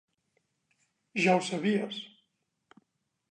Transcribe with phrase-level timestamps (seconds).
[1.25, 1.99] Ja ho sabies.